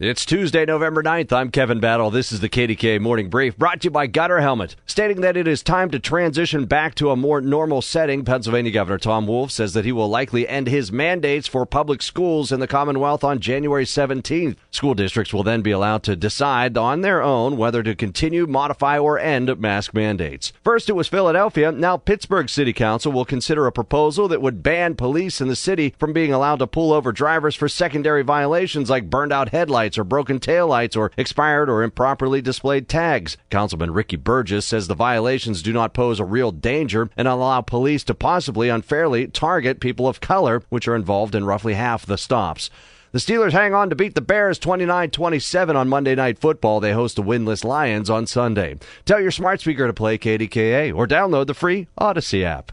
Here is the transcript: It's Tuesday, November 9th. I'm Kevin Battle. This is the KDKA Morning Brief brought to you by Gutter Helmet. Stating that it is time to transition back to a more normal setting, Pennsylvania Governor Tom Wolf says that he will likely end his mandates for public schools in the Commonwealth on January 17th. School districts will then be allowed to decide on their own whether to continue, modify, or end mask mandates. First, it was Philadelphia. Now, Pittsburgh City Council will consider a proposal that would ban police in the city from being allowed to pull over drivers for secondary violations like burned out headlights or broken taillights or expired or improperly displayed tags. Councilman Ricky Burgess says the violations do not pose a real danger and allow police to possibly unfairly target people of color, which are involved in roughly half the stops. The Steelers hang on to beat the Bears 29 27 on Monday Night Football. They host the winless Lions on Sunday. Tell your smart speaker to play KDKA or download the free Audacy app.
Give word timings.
It's 0.00 0.24
Tuesday, 0.24 0.64
November 0.64 1.02
9th. 1.02 1.32
I'm 1.32 1.50
Kevin 1.50 1.80
Battle. 1.80 2.12
This 2.12 2.30
is 2.30 2.38
the 2.38 2.48
KDKA 2.48 3.00
Morning 3.00 3.28
Brief 3.28 3.58
brought 3.58 3.80
to 3.80 3.86
you 3.86 3.90
by 3.90 4.06
Gutter 4.06 4.38
Helmet. 4.38 4.76
Stating 4.86 5.22
that 5.22 5.36
it 5.36 5.48
is 5.48 5.60
time 5.60 5.90
to 5.90 5.98
transition 5.98 6.66
back 6.66 6.94
to 6.94 7.10
a 7.10 7.16
more 7.16 7.40
normal 7.40 7.82
setting, 7.82 8.24
Pennsylvania 8.24 8.70
Governor 8.70 8.98
Tom 8.98 9.26
Wolf 9.26 9.50
says 9.50 9.72
that 9.72 9.84
he 9.84 9.90
will 9.90 10.08
likely 10.08 10.46
end 10.46 10.68
his 10.68 10.92
mandates 10.92 11.48
for 11.48 11.66
public 11.66 12.00
schools 12.00 12.52
in 12.52 12.60
the 12.60 12.68
Commonwealth 12.68 13.24
on 13.24 13.40
January 13.40 13.84
17th. 13.84 14.54
School 14.70 14.94
districts 14.94 15.34
will 15.34 15.42
then 15.42 15.62
be 15.62 15.72
allowed 15.72 16.04
to 16.04 16.14
decide 16.14 16.78
on 16.78 17.00
their 17.00 17.20
own 17.20 17.56
whether 17.56 17.82
to 17.82 17.96
continue, 17.96 18.46
modify, 18.46 19.00
or 19.00 19.18
end 19.18 19.58
mask 19.58 19.94
mandates. 19.94 20.52
First, 20.62 20.88
it 20.88 20.92
was 20.94 21.08
Philadelphia. 21.08 21.72
Now, 21.72 21.96
Pittsburgh 21.96 22.48
City 22.48 22.72
Council 22.72 23.10
will 23.10 23.24
consider 23.24 23.66
a 23.66 23.72
proposal 23.72 24.28
that 24.28 24.42
would 24.42 24.62
ban 24.62 24.94
police 24.94 25.40
in 25.40 25.48
the 25.48 25.56
city 25.56 25.92
from 25.98 26.12
being 26.12 26.32
allowed 26.32 26.60
to 26.60 26.68
pull 26.68 26.92
over 26.92 27.10
drivers 27.10 27.56
for 27.56 27.68
secondary 27.68 28.22
violations 28.22 28.88
like 28.88 29.10
burned 29.10 29.32
out 29.32 29.48
headlights 29.48 29.87
or 29.96 30.04
broken 30.04 30.40
taillights 30.40 30.96
or 30.96 31.12
expired 31.16 31.70
or 31.70 31.82
improperly 31.82 32.42
displayed 32.42 32.88
tags. 32.88 33.36
Councilman 33.48 33.92
Ricky 33.92 34.16
Burgess 34.16 34.66
says 34.66 34.88
the 34.88 34.94
violations 34.94 35.62
do 35.62 35.72
not 35.72 35.94
pose 35.94 36.18
a 36.18 36.24
real 36.24 36.50
danger 36.50 37.08
and 37.16 37.28
allow 37.28 37.60
police 37.60 38.02
to 38.04 38.14
possibly 38.14 38.68
unfairly 38.68 39.28
target 39.28 39.80
people 39.80 40.08
of 40.08 40.20
color, 40.20 40.62
which 40.68 40.88
are 40.88 40.96
involved 40.96 41.34
in 41.34 41.44
roughly 41.44 41.74
half 41.74 42.04
the 42.04 42.18
stops. 42.18 42.68
The 43.12 43.18
Steelers 43.18 43.52
hang 43.52 43.72
on 43.72 43.88
to 43.88 43.96
beat 43.96 44.14
the 44.14 44.20
Bears 44.20 44.58
29 44.58 45.10
27 45.10 45.76
on 45.76 45.88
Monday 45.88 46.14
Night 46.14 46.38
Football. 46.38 46.80
They 46.80 46.92
host 46.92 47.16
the 47.16 47.22
winless 47.22 47.64
Lions 47.64 48.10
on 48.10 48.26
Sunday. 48.26 48.76
Tell 49.06 49.20
your 49.20 49.30
smart 49.30 49.62
speaker 49.62 49.86
to 49.86 49.94
play 49.94 50.18
KDKA 50.18 50.94
or 50.94 51.06
download 51.06 51.46
the 51.46 51.54
free 51.54 51.86
Audacy 51.98 52.44
app. 52.44 52.72